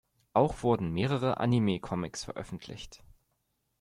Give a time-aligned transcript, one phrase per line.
[0.33, 3.03] Auch wurden mehrere Anime-Comics veröffentlicht.